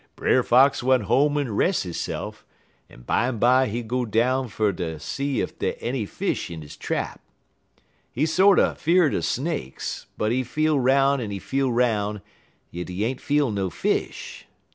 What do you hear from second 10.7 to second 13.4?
'roun' en he feel 'roun', yit he ain't